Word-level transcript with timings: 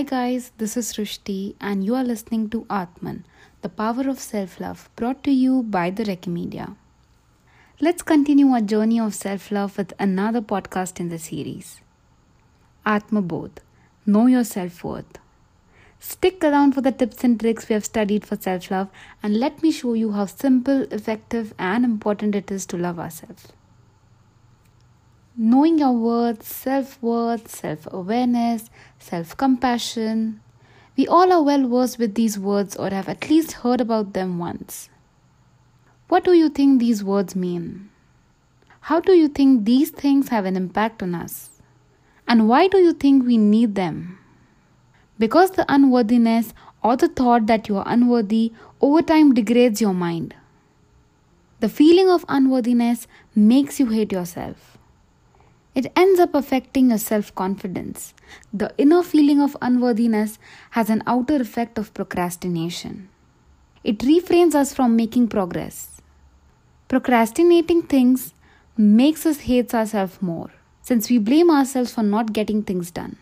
Hi, 0.00 0.04
guys, 0.04 0.52
this 0.56 0.78
is 0.78 0.94
Srishti, 0.94 1.56
and 1.60 1.84
you 1.84 1.94
are 1.94 2.02
listening 2.02 2.48
to 2.50 2.64
Atman, 2.70 3.26
the 3.60 3.68
power 3.68 4.08
of 4.08 4.18
self 4.18 4.58
love, 4.58 4.88
brought 4.96 5.22
to 5.24 5.30
you 5.30 5.62
by 5.62 5.90
the 5.90 6.18
Media. 6.26 6.74
Let's 7.82 8.00
continue 8.00 8.48
our 8.48 8.62
journey 8.62 8.98
of 8.98 9.14
self 9.14 9.50
love 9.52 9.76
with 9.76 9.92
another 9.98 10.40
podcast 10.40 11.00
in 11.00 11.10
the 11.10 11.18
series 11.18 11.82
Atma 12.86 13.20
Bodh 13.20 13.58
Know 14.06 14.24
Your 14.24 14.42
Self 14.42 14.82
Worth. 14.82 15.18
Stick 15.98 16.42
around 16.42 16.72
for 16.72 16.80
the 16.80 16.92
tips 16.92 17.22
and 17.22 17.38
tricks 17.38 17.68
we 17.68 17.74
have 17.74 17.84
studied 17.84 18.24
for 18.24 18.36
self 18.36 18.70
love, 18.70 18.88
and 19.22 19.38
let 19.38 19.62
me 19.62 19.70
show 19.70 19.92
you 19.92 20.12
how 20.12 20.24
simple, 20.24 20.80
effective, 20.90 21.52
and 21.58 21.84
important 21.84 22.34
it 22.34 22.50
is 22.50 22.64
to 22.64 22.78
love 22.78 22.98
ourselves. 22.98 23.52
Knowing 25.36 25.78
your 25.78 25.92
worth, 25.92 26.42
self 26.42 27.00
worth, 27.02 27.48
self 27.48 27.86
awareness, 27.90 28.68
self 28.98 29.36
compassion. 29.36 30.40
We 30.96 31.06
all 31.06 31.32
are 31.32 31.42
well 31.42 31.68
versed 31.68 31.98
with 31.98 32.14
these 32.14 32.38
words 32.38 32.76
or 32.76 32.90
have 32.90 33.08
at 33.08 33.30
least 33.30 33.52
heard 33.52 33.80
about 33.80 34.12
them 34.12 34.38
once. 34.38 34.90
What 36.08 36.24
do 36.24 36.32
you 36.32 36.48
think 36.48 36.80
these 36.80 37.04
words 37.04 37.36
mean? 37.36 37.90
How 38.80 38.98
do 38.98 39.12
you 39.12 39.28
think 39.28 39.64
these 39.64 39.90
things 39.90 40.30
have 40.30 40.44
an 40.44 40.56
impact 40.56 41.02
on 41.02 41.14
us? 41.14 41.50
And 42.26 42.48
why 42.48 42.66
do 42.66 42.78
you 42.78 42.92
think 42.92 43.24
we 43.24 43.38
need 43.38 43.76
them? 43.76 44.18
Because 45.18 45.52
the 45.52 45.64
unworthiness 45.68 46.52
or 46.82 46.96
the 46.96 47.08
thought 47.08 47.46
that 47.46 47.68
you 47.68 47.76
are 47.76 47.84
unworthy 47.86 48.52
over 48.80 49.02
time 49.02 49.34
degrades 49.34 49.80
your 49.80 49.94
mind. 49.94 50.34
The 51.60 51.68
feeling 51.68 52.08
of 52.08 52.24
unworthiness 52.28 53.06
makes 53.34 53.78
you 53.78 53.86
hate 53.86 54.12
yourself. 54.12 54.78
It 55.80 55.90
ends 55.96 56.20
up 56.20 56.34
affecting 56.34 56.90
your 56.90 56.98
self 56.98 57.34
confidence. 57.34 58.12
The 58.52 58.74
inner 58.76 59.02
feeling 59.02 59.40
of 59.40 59.56
unworthiness 59.62 60.38
has 60.72 60.90
an 60.90 61.02
outer 61.06 61.36
effect 61.36 61.78
of 61.78 61.94
procrastination. 61.94 63.08
It 63.82 64.02
refrains 64.02 64.54
us 64.54 64.74
from 64.74 64.94
making 64.94 65.28
progress. 65.28 66.02
Procrastinating 66.88 67.80
things 67.84 68.34
makes 68.76 69.24
us 69.24 69.40
hate 69.48 69.72
ourselves 69.72 70.20
more 70.20 70.50
since 70.82 71.08
we 71.08 71.16
blame 71.16 71.50
ourselves 71.50 71.94
for 71.94 72.02
not 72.02 72.34
getting 72.34 72.62
things 72.62 72.90
done. 72.90 73.16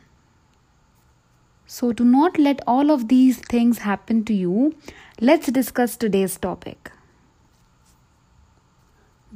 So, 1.64 1.92
to 1.92 2.02
not 2.04 2.40
let 2.40 2.60
all 2.66 2.90
of 2.90 3.06
these 3.06 3.38
things 3.38 3.78
happen 3.78 4.24
to 4.24 4.34
you, 4.34 4.74
let's 5.20 5.46
discuss 5.46 5.96
today's 5.96 6.36
topic. 6.36 6.90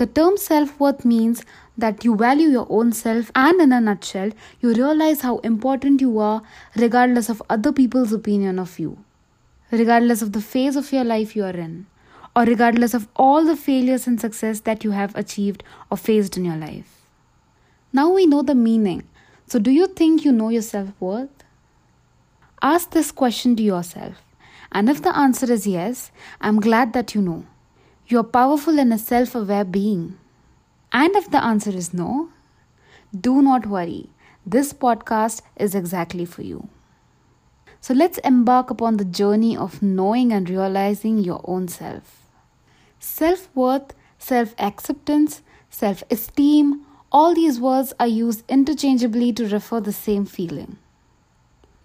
The 0.03 0.07
term 0.07 0.37
self 0.37 0.81
worth 0.81 1.05
means 1.05 1.45
that 1.79 2.05
you 2.05 2.17
value 2.17 2.49
your 2.49 2.67
own 2.69 2.91
self, 2.91 3.31
and 3.37 3.61
in 3.61 3.71
a 3.71 3.81
nutshell, 3.81 4.33
you 4.61 4.75
realize 4.75 5.21
how 5.21 5.39
important 5.51 6.01
you 6.01 6.19
are 6.19 6.43
regardless 6.75 7.29
of 7.29 7.41
other 7.49 7.71
people's 7.71 8.13
opinion 8.13 8.59
of 8.59 8.81
you, 8.81 8.99
regardless 9.71 10.21
of 10.21 10.33
the 10.33 10.41
phase 10.41 10.75
of 10.75 10.91
your 10.93 11.05
life 11.05 11.37
you 11.37 11.45
are 11.45 11.57
in, 11.67 11.87
or 12.35 12.43
regardless 12.43 12.95
of 12.95 13.07
all 13.15 13.45
the 13.45 13.55
failures 13.55 14.09
and 14.09 14.21
success 14.21 14.59
that 14.71 14.83
you 14.83 14.91
have 14.91 15.15
achieved 15.15 15.63
or 15.89 15.97
faced 15.97 16.37
in 16.37 16.45
your 16.45 16.57
life. 16.57 17.07
Now 17.93 18.11
we 18.11 18.27
know 18.27 18.43
the 18.43 18.57
meaning. 18.57 19.05
So, 19.47 19.61
do 19.61 19.71
you 19.71 19.87
think 19.87 20.25
you 20.25 20.33
know 20.33 20.49
your 20.49 20.63
self 20.63 20.91
worth? 20.99 21.45
Ask 22.61 22.91
this 22.91 23.13
question 23.13 23.55
to 23.55 23.63
yourself. 23.63 24.21
And 24.73 24.91
if 24.91 25.01
the 25.01 25.17
answer 25.17 25.53
is 25.53 25.65
yes, 25.65 26.11
I'm 26.41 26.59
glad 26.59 26.93
that 26.95 27.15
you 27.15 27.23
know. 27.23 27.47
You 28.13 28.19
are 28.19 28.25
powerful 28.25 28.79
and 28.79 28.93
a 28.93 28.99
self 28.99 29.35
aware 29.35 29.65
being. 29.65 30.19
And 30.93 31.17
if 31.17 31.31
the 31.31 31.43
answer 31.43 31.71
is 31.71 31.95
no, 31.95 32.29
do 33.19 33.41
not 33.41 33.65
worry. 33.65 34.11
This 34.45 34.75
podcast 34.75 35.41
is 35.57 35.75
exactly 35.75 36.27
for 36.27 36.43
you. 36.43 36.69
So 37.81 37.95
let's 37.95 38.19
embark 38.19 38.69
upon 38.69 38.99
the 38.99 39.07
journey 39.07 39.57
of 39.57 39.81
knowing 39.81 40.31
and 40.31 40.51
realizing 40.51 41.21
your 41.21 41.41
own 41.45 41.69
self. 41.69 42.29
Self 43.01 43.49
worth, 43.55 43.95
self 44.19 44.55
acceptance, 44.59 45.41
self 45.71 46.05
esteem, 46.11 46.85
all 47.11 47.35
these 47.35 47.59
words 47.61 47.95
are 47.99 48.07
used 48.07 48.45
interchangeably 48.47 49.33
to 49.33 49.49
refer 49.49 49.81
the 49.81 49.91
same 49.91 50.27
feeling. 50.27 50.77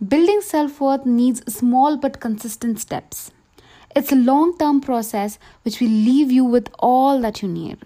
Building 0.06 0.42
self 0.42 0.82
worth 0.82 1.06
needs 1.06 1.42
small 1.48 1.96
but 1.96 2.20
consistent 2.20 2.82
steps. 2.82 3.32
It's 3.96 4.12
a 4.12 4.16
long 4.16 4.58
term 4.58 4.82
process 4.82 5.40
which 5.64 5.80
will 5.80 5.88
leave 5.88 6.32
you 6.32 6.46
with 6.46 6.70
all 6.80 7.20
that 7.22 7.42
you 7.42 7.48
need. 7.48 7.80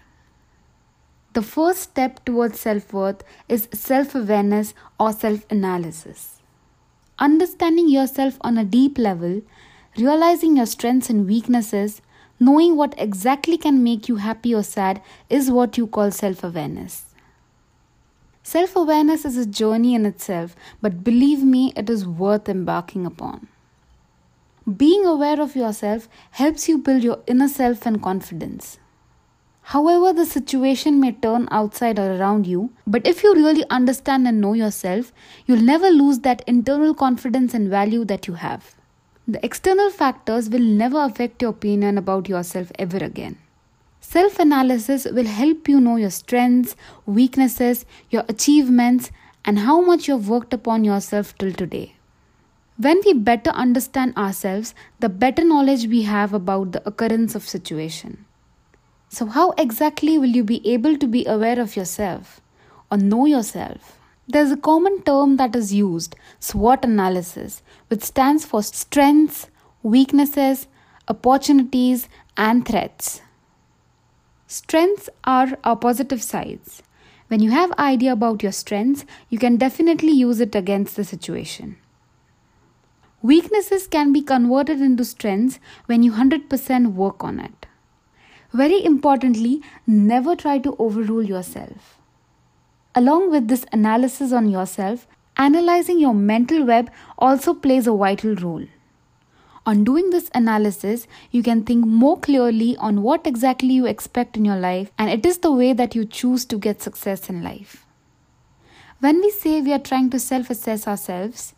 The 1.34 1.41
first 1.41 1.81
step 1.81 2.25
towards 2.25 2.59
self 2.59 2.91
worth 2.91 3.23
is 3.47 3.69
self 3.73 4.16
awareness 4.16 4.73
or 5.00 5.13
self 5.13 5.45
analysis. 5.50 6.41
Understanding 7.19 7.88
yourself 7.88 8.38
on 8.41 8.57
a 8.57 8.66
deep 8.66 8.97
level, 8.97 9.41
realizing 9.97 10.57
your 10.57 10.66
strengths 10.66 11.09
and 11.09 11.28
weaknesses, 11.28 12.01
knowing 12.39 12.75
what 12.75 12.95
exactly 12.97 13.57
can 13.57 13.83
make 13.83 14.09
you 14.09 14.18
happy 14.18 14.53
or 14.53 14.63
sad 14.63 15.01
is 15.29 15.51
what 15.51 15.78
you 15.78 15.88
call 15.88 16.12
self 16.12 16.44
awareness. 16.44 17.06
Self 18.44 18.75
awareness 18.75 19.23
is 19.23 19.38
a 19.38 19.45
journey 19.45 19.94
in 19.95 20.06
itself, 20.06 20.56
but 20.81 21.03
believe 21.03 21.44
me, 21.44 21.72
it 21.78 21.89
is 21.89 22.06
worth 22.06 22.50
embarking 22.50 23.06
upon. 23.06 23.47
Being 24.78 25.08
aware 25.08 25.42
of 25.42 25.56
yourself 25.56 26.08
helps 26.30 26.70
you 26.70 26.78
build 26.78 27.04
your 27.04 27.24
inner 27.26 27.48
self 27.48 27.88
and 27.88 28.00
confidence. 28.00 28.78
However, 29.64 30.14
the 30.14 30.26
situation 30.26 31.00
may 31.00 31.14
turn 31.14 31.48
outside 31.50 31.98
or 31.98 32.16
around 32.16 32.46
you, 32.46 32.72
but 32.86 33.08
if 33.08 33.24
you 33.24 33.34
really 33.34 33.64
understand 33.72 34.28
and 34.28 34.40
know 34.40 34.54
yourself, 34.54 35.12
you'll 35.48 35.64
never 35.64 35.90
lose 35.90 36.20
that 36.20 36.44
internal 36.46 36.94
confidence 36.94 37.56
and 37.56 37.70
value 37.70 38.06
that 38.06 38.28
you 38.28 38.36
have. 38.36 38.76
The 39.28 39.44
external 39.44 39.90
factors 39.90 40.48
will 40.48 40.60
never 40.60 41.04
affect 41.06 41.42
your 41.42 41.52
opinion 41.52 41.98
about 41.98 42.30
yourself 42.30 42.72
ever 42.78 42.98
again. 42.98 43.40
Self 44.00 44.38
analysis 44.38 45.06
will 45.06 45.26
help 45.26 45.68
you 45.68 45.82
know 45.82 45.96
your 45.96 46.12
strengths, 46.12 46.76
weaknesses, 47.08 47.86
your 48.12 48.26
achievements, 48.30 49.10
and 49.44 49.58
how 49.60 49.82
much 49.82 50.08
you've 50.08 50.30
worked 50.30 50.54
upon 50.54 50.84
yourself 50.84 51.36
till 51.40 51.52
today. 51.52 51.96
When 52.78 53.02
we 53.06 53.14
better 53.14 53.52
understand 53.52 54.16
ourselves, 54.18 54.74
the 55.00 55.09
better 55.09 55.44
knowledge 55.44 55.88
we 55.88 56.04
have 56.04 56.34
about 56.34 56.72
the 56.72 56.88
occurrence 56.88 57.36
of 57.36 57.48
situation. 57.48 58.26
So 59.09 59.26
how 59.26 59.52
exactly 59.58 60.18
will 60.18 60.30
you 60.30 60.44
be 60.44 60.66
able 60.68 60.98
to 60.98 61.08
be 61.08 61.26
aware 61.26 61.60
of 61.60 61.76
yourself 61.76 62.40
or 62.90 62.98
know 62.98 63.26
yourself? 63.26 64.00
There's 64.28 64.52
a 64.52 64.58
common 64.58 65.02
term 65.02 65.36
that 65.36 65.56
is 65.56 65.74
used, 65.74 66.16
SWOT 66.40 66.86
analysis, 66.86 67.62
which 67.90 68.04
stands 68.04 68.46
for 68.46 68.64
strengths, 68.64 69.50
weaknesses, 69.84 70.68
opportunities, 71.10 72.08
and 72.38 72.66
threats. 72.66 73.22
Strengths 74.48 75.10
are 75.26 75.58
our 75.66 75.76
positive 75.76 76.24
sides. 76.24 76.81
When 77.28 77.42
you 77.42 77.52
have 77.52 77.74
idea 77.74 78.14
about 78.14 78.44
your 78.44 78.54
strengths, 78.54 79.06
you 79.30 79.38
can 79.38 79.58
definitely 79.58 80.12
use 80.12 80.40
it 80.40 80.56
against 80.56 80.96
the 80.96 81.04
situation. 81.04 81.76
Weaknesses 83.24 83.86
can 83.86 84.12
be 84.12 84.22
converted 84.22 84.82
into 84.82 85.06
strengths 85.06 85.59
when 85.86 86.02
you 86.02 86.14
100% 86.14 86.94
work 86.94 87.24
on 87.24 87.40
it. 87.40 87.68
Very 88.52 88.84
importantly, 88.84 89.62
never 89.86 90.36
try 90.36 90.58
to 90.58 90.76
overrule 90.80 91.24
yourself. 91.24 92.00
Along 92.96 93.30
with 93.30 93.48
this 93.48 93.66
analysis 93.72 94.34
on 94.34 94.50
yourself, 94.50 95.08
analyzing 95.38 96.00
your 96.00 96.16
mental 96.16 96.66
web 96.66 96.92
also 97.18 97.54
plays 97.54 97.88
a 97.88 97.94
vital 97.94 98.36
role. 98.36 98.66
On 99.68 99.84
doing 99.84 100.10
this 100.10 100.31
analysis, 100.34 101.06
you 101.30 101.44
can 101.44 101.64
think 101.64 101.86
more 101.86 102.19
clearly 102.19 102.75
on 102.78 103.04
what 103.04 103.28
exactly 103.28 103.69
you 103.69 103.86
expect 103.86 104.36
in 104.36 104.44
your 104.44 104.57
life, 104.57 104.92
and 104.98 105.12
it 105.12 105.24
is 105.24 105.38
the 105.38 105.51
way 105.51 105.74
that 105.74 105.94
you 105.94 106.04
choose 106.04 106.44
to 106.45 106.57
get 106.57 106.81
success 106.81 107.30
in 107.30 107.44
life. 107.44 107.86
When 109.00 109.22
we 109.22 109.30
say 109.30 109.62
we 109.62 109.72
are 109.72 109.80
trying 109.80 110.10
to 110.10 110.19
self 110.19 110.50
assess 110.50 110.88
ourselves, 110.88 111.54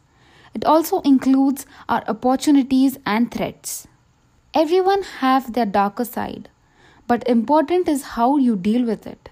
it 0.54 0.66
also 0.66 1.02
includes 1.02 1.66
our 1.90 2.04
opportunities 2.08 2.98
and 3.06 3.32
threats. 3.32 3.88
Everyone 4.54 5.02
have 5.20 5.54
their 5.54 5.66
darker 5.66 6.06
side, 6.06 6.50
but 7.08 7.28
important 7.28 7.88
is 7.88 8.04
how 8.18 8.38
you 8.38 8.56
deal 8.56 8.86
with 8.86 9.08
it. 9.08 9.30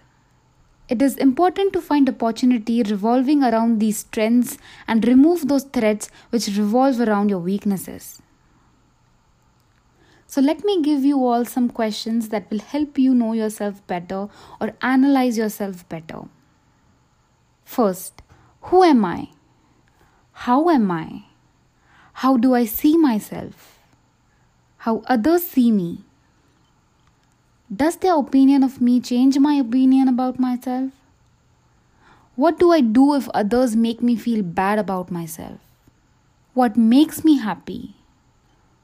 It 0.90 1.02
is 1.02 1.16
important 1.16 1.72
to 1.74 1.82
find 1.82 2.10
opportunity 2.10 2.84
revolving 2.84 3.44
around 3.44 3.80
these 3.80 4.00
strengths 4.00 4.58
and 4.88 5.08
remove 5.08 5.48
those 5.48 5.64
threats 5.64 6.10
which 6.32 6.48
revolve 6.48 7.00
around 7.00 7.30
your 7.30 7.40
weaknesses. 7.40 8.22
So, 10.28 10.42
let 10.42 10.64
me 10.64 10.82
give 10.82 11.04
you 11.06 11.26
all 11.26 11.46
some 11.46 11.70
questions 11.70 12.30
that 12.30 12.50
will 12.50 12.60
help 12.60 12.98
you 12.98 13.14
know 13.14 13.34
yourself 13.34 13.86
better 13.88 14.28
or 14.60 14.74
analyze 14.82 15.38
yourself 15.38 15.88
better. 15.88 16.24
First, 17.64 18.22
who 18.64 18.84
am 18.84 19.04
I? 19.06 19.30
How 20.46 20.70
am 20.70 20.90
I? 20.90 21.26
How 22.14 22.36
do 22.36 22.56
I 22.56 22.66
see 22.66 22.98
myself? 22.98 23.78
How 24.78 25.04
others 25.06 25.44
see 25.44 25.72
me? 25.72 26.00
Does 27.72 27.98
their 27.98 28.16
opinion 28.16 28.64
of 28.64 28.82
me 28.82 29.00
change 29.00 29.38
my 29.38 29.54
opinion 29.54 30.08
about 30.08 30.40
myself? 30.40 30.94
What 32.36 32.58
do 32.58 32.72
I 32.72 32.82
do 32.82 33.14
if 33.14 33.30
others 33.36 33.76
make 33.76 34.02
me 34.02 34.16
feel 34.16 34.42
bad 34.42 34.80
about 34.80 35.12
myself? 35.12 35.60
What 36.56 36.76
makes 36.76 37.24
me 37.24 37.38
happy? 37.38 37.94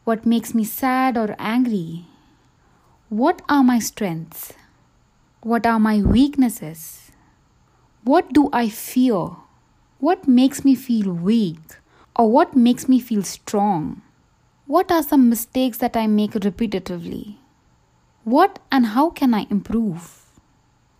What 0.03 0.27
makes 0.27 0.53
me 0.53 0.63
sad 0.63 1.17
or 1.17 1.35
angry? 1.39 2.05
What 3.09 3.41
are 3.49 3.63
my 3.63 3.79
strengths? 3.79 4.53
What 5.41 5.65
are 5.65 5.79
my 5.79 6.03
weaknesses? 6.03 7.09
What 8.03 8.31
do 8.31 8.47
I 8.53 8.69
fear? 8.69 9.46
What 9.99 10.27
makes 10.27 10.63
me 10.63 10.75
feel 10.75 11.11
weak? 11.11 11.57
Or 12.15 12.29
what 12.29 12.55
makes 12.55 12.87
me 12.87 12.99
feel 12.99 13.23
strong? 13.23 14.03
What 14.67 14.91
are 14.91 15.01
some 15.01 15.27
mistakes 15.27 15.79
that 15.79 15.97
I 15.97 16.05
make 16.05 16.31
repetitively? 16.33 17.37
What 18.23 18.59
and 18.71 18.87
how 18.87 19.09
can 19.09 19.33
I 19.33 19.47
improve? 19.49 20.23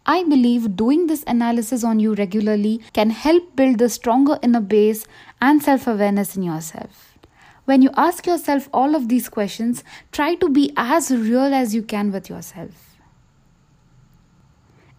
I 0.08 0.24
believe 0.24 0.76
doing 0.76 1.06
this 1.06 1.24
analysis 1.28 1.84
on 1.84 2.00
you 2.00 2.16
regularly 2.16 2.82
can 2.94 3.12
help 3.12 3.56
build 3.56 3.78
the 3.78 3.90
stronger 3.90 4.40
inner 4.42 4.62
base 4.62 5.06
and 5.42 5.62
self 5.62 5.86
awareness 5.86 6.36
in 6.36 6.42
yourself. 6.42 7.20
When 7.66 7.82
you 7.82 7.92
ask 7.98 8.26
yourself 8.26 8.70
all 8.74 8.96
of 8.96 9.10
these 9.10 9.30
questions, 9.30 9.84
try 10.12 10.36
to 10.36 10.50
be 10.50 10.72
as 10.78 11.12
real 11.12 11.54
as 11.54 11.76
you 11.76 11.84
can 11.84 12.12
with 12.12 12.30
yourself. 12.30 12.87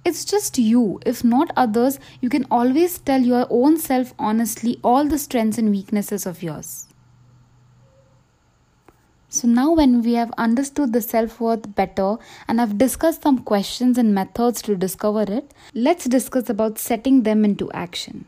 It's 0.08 0.24
just 0.24 0.56
you, 0.56 1.00
if 1.04 1.22
not 1.22 1.50
others, 1.54 2.00
you 2.22 2.30
can 2.30 2.46
always 2.50 2.96
tell 2.98 3.20
your 3.20 3.46
own 3.50 3.76
self 3.76 4.14
honestly 4.18 4.80
all 4.82 5.04
the 5.04 5.18
strengths 5.18 5.58
and 5.58 5.70
weaknesses 5.70 6.24
of 6.24 6.42
yours. 6.42 6.86
So, 9.28 9.46
now 9.46 9.74
when 9.74 10.00
we 10.00 10.14
have 10.14 10.32
understood 10.38 10.94
the 10.94 11.02
self 11.02 11.42
worth 11.42 11.74
better 11.74 12.16
and 12.48 12.58
have 12.58 12.78
discussed 12.78 13.20
some 13.24 13.40
questions 13.40 13.98
and 13.98 14.14
methods 14.14 14.62
to 14.62 14.76
discover 14.76 15.24
it, 15.30 15.52
let's 15.74 16.06
discuss 16.06 16.48
about 16.48 16.78
setting 16.78 17.24
them 17.24 17.44
into 17.44 17.70
action. 17.72 18.24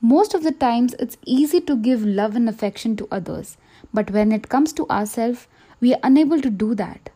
Most 0.00 0.32
of 0.32 0.42
the 0.42 0.52
times, 0.52 0.94
it's 0.98 1.18
easy 1.26 1.60
to 1.60 1.76
give 1.76 2.02
love 2.02 2.34
and 2.34 2.48
affection 2.48 2.96
to 2.96 3.08
others, 3.10 3.58
but 3.92 4.10
when 4.10 4.32
it 4.32 4.48
comes 4.48 4.72
to 4.72 4.88
ourselves, 4.88 5.48
we 5.80 5.92
are 5.92 6.00
unable 6.02 6.40
to 6.40 6.48
do 6.48 6.74
that. 6.76 7.10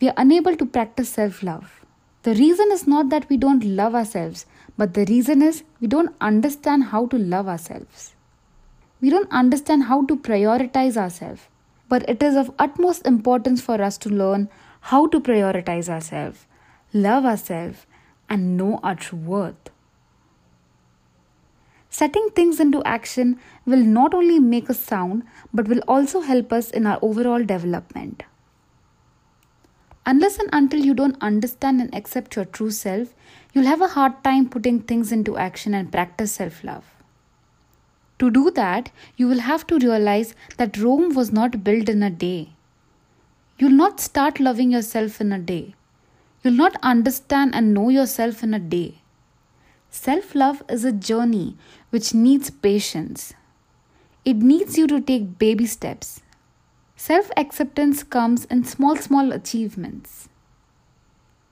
We 0.00 0.08
are 0.08 0.14
unable 0.16 0.56
to 0.56 0.64
practice 0.64 1.10
self 1.10 1.42
love. 1.42 1.84
The 2.22 2.34
reason 2.34 2.70
is 2.72 2.86
not 2.86 3.10
that 3.10 3.28
we 3.28 3.36
don't 3.36 3.64
love 3.64 3.94
ourselves, 3.94 4.44
but 4.76 4.94
the 4.94 5.04
reason 5.06 5.40
is 5.40 5.62
we 5.80 5.86
don't 5.86 6.14
understand 6.20 6.84
how 6.84 7.06
to 7.06 7.18
love 7.18 7.48
ourselves. 7.48 8.14
We 9.00 9.10
don't 9.10 9.30
understand 9.30 9.84
how 9.84 10.04
to 10.06 10.16
prioritize 10.16 10.96
ourselves. 10.96 11.42
But 11.88 12.08
it 12.08 12.22
is 12.22 12.36
of 12.36 12.50
utmost 12.58 13.06
importance 13.06 13.60
for 13.62 13.80
us 13.80 13.96
to 13.98 14.10
learn 14.10 14.48
how 14.80 15.06
to 15.08 15.20
prioritize 15.20 15.88
ourselves, 15.88 16.46
love 16.92 17.24
ourselves, 17.24 17.86
and 18.28 18.56
know 18.56 18.78
our 18.82 18.94
true 18.94 19.18
worth. 19.18 19.70
Setting 21.88 22.28
things 22.34 22.60
into 22.60 22.82
action 22.84 23.40
will 23.64 23.82
not 23.82 24.12
only 24.12 24.38
make 24.38 24.68
us 24.68 24.78
sound 24.78 25.22
but 25.52 25.66
will 25.66 25.80
also 25.88 26.20
help 26.20 26.52
us 26.52 26.70
in 26.70 26.86
our 26.86 26.98
overall 27.00 27.42
development. 27.42 28.22
Unless 30.10 30.38
and 30.38 30.48
until 30.54 30.80
you 30.80 30.94
don't 30.94 31.18
understand 31.20 31.82
and 31.82 31.94
accept 31.94 32.34
your 32.34 32.46
true 32.46 32.70
self, 32.70 33.08
you'll 33.52 33.66
have 33.66 33.82
a 33.82 33.88
hard 33.88 34.24
time 34.24 34.48
putting 34.48 34.80
things 34.80 35.12
into 35.12 35.36
action 35.36 35.74
and 35.74 35.92
practice 35.92 36.32
self 36.32 36.64
love. 36.64 36.86
To 38.18 38.30
do 38.30 38.50
that, 38.52 38.90
you 39.18 39.28
will 39.28 39.40
have 39.40 39.66
to 39.66 39.78
realize 39.78 40.34
that 40.56 40.78
Rome 40.78 41.14
was 41.14 41.30
not 41.30 41.62
built 41.62 41.90
in 41.90 42.02
a 42.02 42.08
day. 42.08 42.52
You'll 43.58 43.80
not 43.82 44.00
start 44.00 44.40
loving 44.40 44.70
yourself 44.70 45.20
in 45.20 45.30
a 45.30 45.38
day. 45.38 45.74
You'll 46.42 46.54
not 46.54 46.76
understand 46.82 47.54
and 47.54 47.74
know 47.74 47.90
yourself 47.90 48.42
in 48.42 48.54
a 48.54 48.58
day. 48.58 49.02
Self 49.90 50.34
love 50.34 50.62
is 50.70 50.86
a 50.86 50.92
journey 51.10 51.58
which 51.90 52.14
needs 52.14 52.48
patience. 52.48 53.34
It 54.24 54.36
needs 54.36 54.78
you 54.78 54.86
to 54.86 55.02
take 55.02 55.38
baby 55.38 55.66
steps. 55.66 56.22
Self 57.00 57.30
acceptance 57.36 58.02
comes 58.02 58.44
in 58.46 58.64
small, 58.64 58.96
small 58.96 59.30
achievements. 59.30 60.28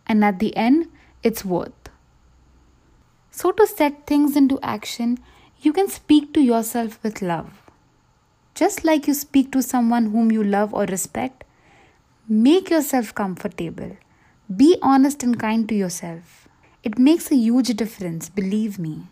And 0.04 0.24
at 0.24 0.40
the 0.40 0.54
end, 0.56 0.88
it's 1.22 1.44
worth. 1.44 1.88
So, 3.30 3.52
to 3.52 3.64
set 3.64 4.08
things 4.08 4.34
into 4.34 4.58
action, 4.60 5.18
you 5.60 5.72
can 5.72 5.88
speak 5.88 6.34
to 6.34 6.40
yourself 6.40 6.98
with 7.04 7.22
love. 7.22 7.62
Just 8.56 8.84
like 8.84 9.06
you 9.06 9.14
speak 9.14 9.52
to 9.52 9.62
someone 9.62 10.06
whom 10.10 10.32
you 10.32 10.42
love 10.42 10.74
or 10.74 10.84
respect, 10.86 11.44
make 12.28 12.68
yourself 12.68 13.14
comfortable. 13.14 13.96
Be 14.54 14.76
honest 14.82 15.22
and 15.22 15.38
kind 15.38 15.68
to 15.68 15.76
yourself. 15.76 16.48
It 16.82 16.98
makes 16.98 17.30
a 17.30 17.36
huge 17.36 17.68
difference, 17.76 18.28
believe 18.28 18.80
me. 18.80 19.04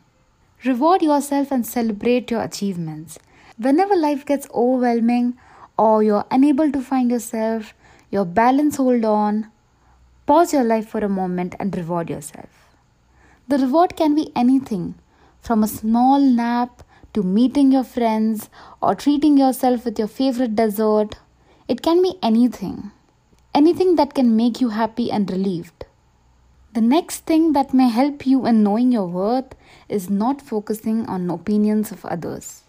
Reward 0.65 1.01
yourself 1.01 1.53
and 1.53 1.65
celebrate 1.65 2.33
your 2.33 2.43
achievements. 2.43 3.21
Whenever 3.57 3.95
life 3.95 4.27
gets 4.27 4.49
overwhelming 4.53 5.39
or 5.79 6.03
you're 6.03 6.25
unable 6.31 6.71
to 6.71 6.81
find 6.81 7.11
yourself, 7.11 7.75
your 8.11 8.25
balance 8.25 8.77
hold 8.77 9.05
on, 9.05 9.51
pause 10.27 10.53
your 10.53 10.65
life 10.65 10.89
for 10.89 11.01
a 11.01 11.09
moment 11.09 11.55
and 11.59 11.77
reward 11.77 12.11
yourself. 12.11 12.49
The 13.49 13.59
reward 13.59 13.97
can 13.97 14.15
be 14.15 14.33
anything 14.35 14.95
from 15.41 15.63
a 15.63 15.69
small 15.69 16.21
nap 16.21 16.83
to 17.13 17.23
meeting 17.23 17.71
your 17.71 17.85
friends 17.85 18.49
or 18.81 18.95
treating 18.95 19.37
yourself 19.37 19.85
with 19.85 19.99
your 19.99 20.09
favorite 20.09 20.57
dessert. 20.57 21.17
It 21.69 21.83
can 21.83 22.03
be 22.03 22.19
anything. 22.23 22.91
Anything 23.55 23.97
that 23.97 24.15
can 24.15 24.37
make 24.37 24.61
you 24.61 24.71
happy 24.71 25.11
and 25.11 25.31
relieved. 25.31 25.85
The 26.73 26.81
next 26.81 27.21
thing 27.21 27.53
that 27.53 27.73
may 27.73 27.89
help 27.89 28.27
you 28.27 28.47
in 28.47 28.65
knowing 28.65 28.91
your 28.91 29.07
worth 29.07 29.55
is 29.89 30.11
not 30.11 30.43
focusing 30.43 31.07
on 31.07 31.31
opinions 31.31 31.93
of 31.93 32.05
others. 32.05 32.65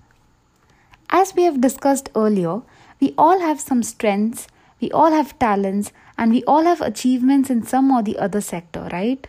As 1.09 1.33
we 1.33 1.43
have 1.43 1.59
discussed 1.59 2.09
earlier, 2.15 2.61
we 3.05 3.13
all 3.19 3.39
have 3.39 3.59
some 3.61 3.83
strengths, 3.83 4.47
we 4.81 4.89
all 4.89 5.11
have 5.11 5.37
talents, 5.37 5.91
and 6.17 6.31
we 6.31 6.43
all 6.45 6.63
have 6.63 6.81
achievements 6.81 7.51
in 7.51 7.61
some 7.61 7.91
or 7.91 8.01
the 8.01 8.17
other 8.17 8.41
sector, 8.41 8.89
right? 8.91 9.27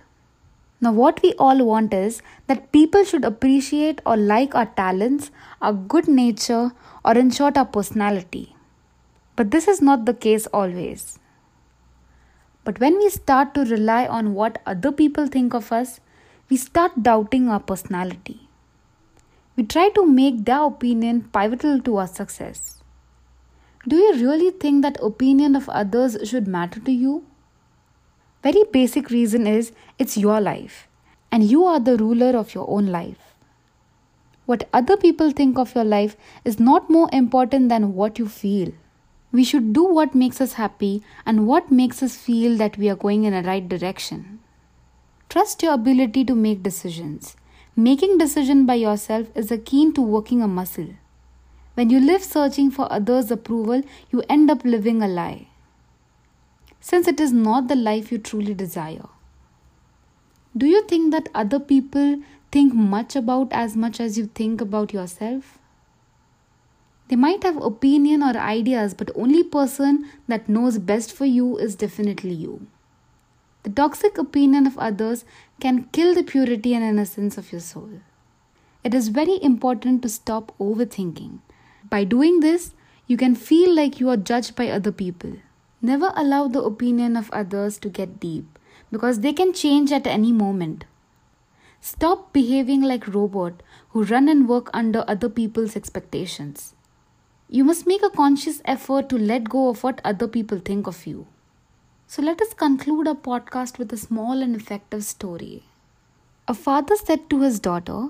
Now, 0.80 0.92
what 0.92 1.20
we 1.22 1.34
all 1.38 1.62
want 1.62 1.92
is 1.92 2.22
that 2.46 2.72
people 2.72 3.04
should 3.04 3.22
appreciate 3.22 4.00
or 4.06 4.16
like 4.16 4.54
our 4.54 4.64
talents, 4.64 5.30
our 5.60 5.74
good 5.74 6.08
nature, 6.08 6.72
or 7.04 7.18
in 7.18 7.30
short, 7.30 7.58
our 7.58 7.66
personality. 7.66 8.56
But 9.36 9.50
this 9.50 9.68
is 9.68 9.82
not 9.82 10.06
the 10.06 10.14
case 10.14 10.46
always. 10.46 11.18
But 12.64 12.80
when 12.80 12.96
we 12.96 13.10
start 13.10 13.52
to 13.54 13.66
rely 13.66 14.06
on 14.06 14.32
what 14.32 14.62
other 14.64 14.90
people 14.90 15.26
think 15.26 15.52
of 15.52 15.70
us, 15.70 16.00
we 16.48 16.56
start 16.56 17.02
doubting 17.02 17.50
our 17.50 17.60
personality. 17.60 18.48
We 19.54 19.64
try 19.64 19.90
to 19.90 20.06
make 20.06 20.46
their 20.46 20.62
opinion 20.62 21.28
pivotal 21.30 21.80
to 21.82 21.98
our 21.98 22.06
success. 22.06 22.75
Do 23.88 23.94
you 23.94 24.14
really 24.14 24.50
think 24.50 24.82
that 24.82 24.98
opinion 25.00 25.54
of 25.54 25.68
others 25.68 26.16
should 26.24 26.48
matter 26.48 26.80
to 26.80 26.90
you? 26.90 27.24
Very 28.42 28.64
basic 28.72 29.10
reason 29.10 29.46
is 29.46 29.70
it's 29.96 30.16
your 30.16 30.40
life 30.40 30.88
and 31.30 31.44
you 31.44 31.64
are 31.64 31.78
the 31.78 31.96
ruler 31.96 32.36
of 32.36 32.52
your 32.52 32.68
own 32.68 32.86
life. 32.86 33.36
What 34.44 34.68
other 34.72 34.96
people 34.96 35.30
think 35.30 35.56
of 35.56 35.74
your 35.76 35.84
life 35.84 36.16
is 36.44 36.58
not 36.58 36.90
more 36.90 37.08
important 37.12 37.68
than 37.68 37.94
what 37.94 38.18
you 38.18 38.26
feel. 38.26 38.72
We 39.30 39.44
should 39.44 39.72
do 39.72 39.84
what 39.84 40.16
makes 40.16 40.40
us 40.40 40.54
happy 40.54 41.04
and 41.24 41.46
what 41.46 41.70
makes 41.70 42.02
us 42.02 42.16
feel 42.16 42.56
that 42.56 42.76
we 42.76 42.88
are 42.88 42.96
going 42.96 43.22
in 43.22 43.34
a 43.34 43.42
right 43.42 43.68
direction. 43.68 44.40
Trust 45.28 45.62
your 45.62 45.74
ability 45.74 46.24
to 46.24 46.34
make 46.34 46.62
decisions. 46.62 47.36
Making 47.76 48.18
decision 48.18 48.66
by 48.66 48.74
yourself 48.74 49.28
is 49.36 49.52
akin 49.52 49.92
to 49.94 50.02
working 50.02 50.42
a 50.42 50.48
muscle. 50.48 50.88
When 51.76 51.90
you 51.90 52.00
live 52.00 52.24
searching 52.24 52.70
for 52.70 52.90
others' 52.90 53.30
approval, 53.30 53.82
you 54.10 54.22
end 54.30 54.50
up 54.50 54.64
living 54.64 55.02
a 55.02 55.08
lie. 55.08 55.48
Since 56.80 57.06
it 57.06 57.20
is 57.20 57.34
not 57.34 57.68
the 57.68 57.76
life 57.76 58.10
you 58.10 58.16
truly 58.16 58.54
desire. 58.54 59.08
Do 60.56 60.64
you 60.64 60.84
think 60.84 61.12
that 61.12 61.28
other 61.34 61.60
people 61.60 62.22
think 62.50 62.72
much 62.72 63.14
about 63.14 63.52
as 63.52 63.76
much 63.76 64.00
as 64.00 64.16
you 64.16 64.24
think 64.24 64.62
about 64.62 64.94
yourself? 64.94 65.58
They 67.08 67.16
might 67.16 67.42
have 67.42 67.62
opinion 67.62 68.22
or 68.22 68.34
ideas, 68.38 68.94
but 68.94 69.10
only 69.14 69.44
person 69.44 70.08
that 70.28 70.48
knows 70.48 70.78
best 70.78 71.12
for 71.12 71.26
you 71.26 71.58
is 71.58 71.76
definitely 71.76 72.32
you. 72.32 72.66
The 73.64 73.70
toxic 73.70 74.16
opinion 74.16 74.66
of 74.66 74.78
others 74.78 75.26
can 75.60 75.90
kill 75.92 76.14
the 76.14 76.22
purity 76.22 76.72
and 76.72 76.82
innocence 76.82 77.36
of 77.36 77.52
your 77.52 77.60
soul. 77.60 78.00
It 78.82 78.94
is 78.94 79.08
very 79.08 79.38
important 79.42 80.00
to 80.02 80.08
stop 80.08 80.56
overthinking. 80.58 81.40
By 81.88 82.04
doing 82.04 82.40
this, 82.40 82.74
you 83.06 83.16
can 83.16 83.36
feel 83.36 83.72
like 83.72 84.00
you 84.00 84.08
are 84.08 84.16
judged 84.16 84.56
by 84.56 84.68
other 84.68 84.90
people. 84.90 85.34
Never 85.80 86.12
allow 86.16 86.48
the 86.48 86.62
opinion 86.62 87.16
of 87.16 87.30
others 87.30 87.78
to 87.78 87.88
get 87.88 88.18
deep 88.18 88.58
because 88.90 89.20
they 89.20 89.32
can 89.32 89.52
change 89.52 89.92
at 89.92 90.06
any 90.06 90.32
moment. 90.32 90.84
Stop 91.80 92.32
behaving 92.32 92.82
like 92.82 93.06
robot 93.06 93.62
who 93.90 94.02
run 94.02 94.28
and 94.28 94.48
work 94.48 94.68
under 94.74 95.04
other 95.06 95.28
people's 95.28 95.76
expectations. 95.76 96.74
You 97.48 97.62
must 97.62 97.86
make 97.86 98.02
a 98.02 98.10
conscious 98.10 98.60
effort 98.64 99.08
to 99.10 99.16
let 99.16 99.48
go 99.48 99.68
of 99.68 99.84
what 99.84 100.00
other 100.02 100.26
people 100.26 100.58
think 100.58 100.88
of 100.88 101.06
you. 101.06 101.28
So 102.08 102.22
let 102.22 102.40
us 102.42 102.54
conclude 102.54 103.06
our 103.06 103.14
podcast 103.14 103.78
with 103.78 103.92
a 103.92 103.96
small 103.96 104.42
and 104.42 104.56
effective 104.56 105.04
story. 105.04 105.62
A 106.48 106.54
father 106.54 106.96
said 106.96 107.30
to 107.30 107.42
his 107.42 107.60
daughter, 107.60 108.08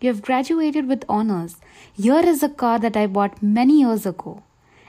You 0.00 0.08
have 0.08 0.22
graduated 0.22 0.88
with 0.88 1.04
honors. 1.10 1.56
Here 1.92 2.20
is 2.20 2.42
a 2.42 2.48
car 2.48 2.78
that 2.78 2.96
I 2.96 3.06
bought 3.06 3.42
many 3.42 3.80
years 3.80 4.06
ago. 4.06 4.42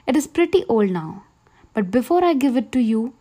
It 0.08 0.16
is 0.16 0.26
pretty 0.26 0.64
old 0.70 0.90
now. 0.90 1.24
But 1.74 1.92
before 1.92 2.24
I 2.24 2.34
give 2.34 2.56
it 2.56 2.72
to 2.72 2.80
you, 2.80 3.14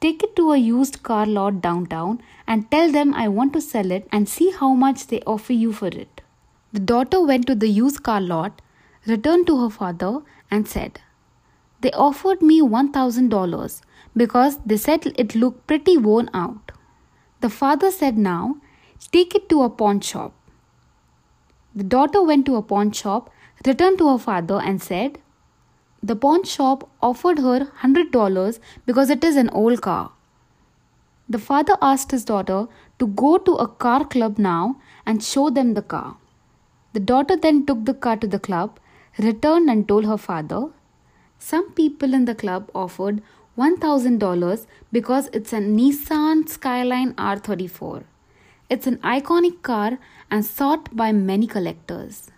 take 0.00 0.22
it 0.22 0.34
to 0.36 0.52
a 0.52 0.56
used 0.56 1.02
car 1.02 1.26
lot 1.26 1.60
downtown 1.60 2.22
and 2.46 2.70
tell 2.70 2.90
them 2.90 3.12
I 3.12 3.28
want 3.28 3.52
to 3.52 3.60
sell 3.60 3.90
it 3.90 4.08
and 4.10 4.26
see 4.26 4.52
how 4.52 4.72
much 4.72 5.08
they 5.08 5.20
offer 5.26 5.52
you 5.52 5.72
for 5.74 5.88
it. 5.88 6.22
The 6.72 6.80
daughter 6.80 7.20
went 7.20 7.46
to 7.48 7.54
the 7.54 7.68
used 7.68 8.02
car 8.02 8.22
lot, 8.22 8.62
returned 9.06 9.46
to 9.48 9.60
her 9.60 9.70
father, 9.70 10.20
and 10.50 10.66
said, 10.66 11.00
They 11.82 11.90
offered 11.92 12.40
me 12.40 12.62
$1,000 12.62 13.80
because 14.16 14.58
they 14.64 14.78
said 14.78 15.12
it 15.16 15.34
looked 15.34 15.66
pretty 15.66 15.98
worn 15.98 16.30
out. 16.32 16.72
The 17.42 17.50
father 17.50 17.90
said, 17.90 18.16
Now, 18.16 18.56
take 19.12 19.34
it 19.34 19.50
to 19.50 19.62
a 19.62 19.68
pawn 19.68 20.00
shop. 20.00 20.32
The 21.76 21.84
daughter 21.84 22.22
went 22.22 22.46
to 22.46 22.56
a 22.56 22.62
pawn 22.62 22.92
shop, 22.92 23.30
returned 23.66 23.98
to 23.98 24.08
her 24.08 24.18
father, 24.18 24.60
and 24.60 24.80
said, 24.80 25.18
The 26.02 26.14
pawn 26.14 26.44
shop 26.44 26.88
offered 27.02 27.38
her 27.40 27.66
$100 27.82 28.58
because 28.86 29.10
it 29.10 29.24
is 29.24 29.36
an 29.36 29.50
old 29.50 29.82
car. 29.82 30.12
The 31.28 31.38
father 31.38 31.76
asked 31.82 32.12
his 32.12 32.24
daughter 32.24 32.68
to 32.98 33.06
go 33.06 33.38
to 33.38 33.54
a 33.54 33.66
car 33.66 34.04
club 34.04 34.38
now 34.38 34.76
and 35.04 35.22
show 35.22 35.50
them 35.50 35.74
the 35.74 35.82
car. 35.82 36.16
The 36.92 37.00
daughter 37.00 37.36
then 37.36 37.66
took 37.66 37.84
the 37.86 37.94
car 37.94 38.16
to 38.18 38.26
the 38.28 38.38
club, 38.38 38.78
returned, 39.18 39.68
and 39.68 39.88
told 39.88 40.04
her 40.04 40.16
father. 40.16 40.66
Some 41.38 41.72
people 41.72 42.14
in 42.14 42.24
the 42.24 42.34
club 42.36 42.70
offered 42.74 43.20
$1,000 43.58 44.66
because 44.92 45.28
it's 45.32 45.52
a 45.52 45.58
Nissan 45.58 46.48
Skyline 46.48 47.14
R34. 47.14 48.04
It's 48.70 48.86
an 48.86 48.96
iconic 48.98 49.62
car 49.62 49.98
and 50.30 50.44
sought 50.44 50.94
by 50.96 51.12
many 51.12 51.46
collectors. 51.46 52.30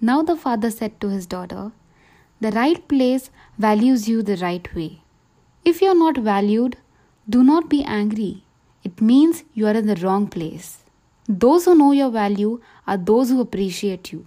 Now 0.00 0.22
the 0.22 0.36
father 0.36 0.70
said 0.70 1.00
to 1.00 1.08
his 1.10 1.26
daughter, 1.26 1.72
The 2.40 2.50
right 2.50 2.86
place 2.88 3.30
values 3.56 4.08
you 4.08 4.22
the 4.22 4.36
right 4.36 4.74
way. 4.74 5.02
If 5.64 5.80
you 5.80 5.88
are 5.88 5.94
not 5.94 6.18
valued, 6.18 6.76
do 7.28 7.44
not 7.44 7.68
be 7.68 7.84
angry. 7.84 8.44
It 8.82 9.00
means 9.00 9.44
you 9.54 9.66
are 9.66 9.74
in 9.74 9.86
the 9.86 9.96
wrong 9.96 10.26
place. 10.26 10.78
Those 11.28 11.66
who 11.66 11.74
know 11.74 11.92
your 11.92 12.10
value 12.10 12.60
are 12.86 12.96
those 12.96 13.30
who 13.30 13.40
appreciate 13.40 14.12
you. 14.12 14.26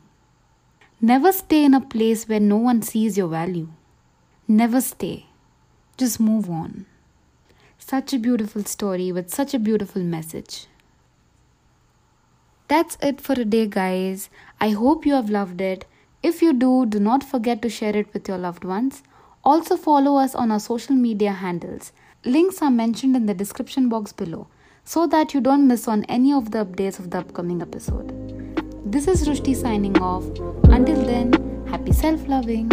Never 1.01 1.31
stay 1.31 1.63
in 1.65 1.73
a 1.73 1.81
place 1.81 2.29
where 2.29 2.39
no 2.39 2.57
one 2.57 2.83
sees 2.83 3.17
your 3.17 3.27
value. 3.27 3.69
Never 4.47 4.79
stay. 4.79 5.25
Just 5.97 6.19
move 6.19 6.49
on. 6.49 6.85
Such 7.79 8.13
a 8.13 8.19
beautiful 8.19 8.63
story 8.65 9.11
with 9.11 9.29
such 9.29 9.53
a 9.53 9.59
beautiful 9.59 10.03
message. 10.03 10.67
That's 12.71 12.97
it 13.01 13.19
for 13.19 13.35
today, 13.35 13.67
guys. 13.67 14.29
I 14.61 14.69
hope 14.69 15.05
you 15.05 15.13
have 15.15 15.29
loved 15.29 15.59
it. 15.59 15.83
If 16.23 16.41
you 16.41 16.53
do, 16.53 16.85
do 16.85 17.01
not 17.01 17.21
forget 17.21 17.61
to 17.63 17.69
share 17.69 17.97
it 17.97 18.13
with 18.13 18.29
your 18.29 18.37
loved 18.37 18.63
ones. 18.63 19.03
Also, 19.43 19.75
follow 19.75 20.15
us 20.15 20.33
on 20.35 20.51
our 20.51 20.59
social 20.61 20.95
media 20.95 21.33
handles. 21.33 21.91
Links 22.23 22.61
are 22.61 22.71
mentioned 22.71 23.17
in 23.17 23.25
the 23.25 23.33
description 23.33 23.89
box 23.89 24.13
below 24.13 24.47
so 24.85 25.05
that 25.05 25.33
you 25.33 25.41
don't 25.41 25.67
miss 25.67 25.85
on 25.89 26.05
any 26.05 26.31
of 26.31 26.51
the 26.51 26.63
updates 26.63 26.97
of 26.97 27.09
the 27.09 27.17
upcoming 27.17 27.61
episode. 27.61 28.13
This 28.89 29.05
is 29.05 29.27
Srishti 29.27 29.53
signing 29.53 29.97
off. 29.99 30.23
Until 30.71 31.01
then, 31.05 31.33
happy 31.67 31.91
self 31.91 32.25
loving. 32.25 32.71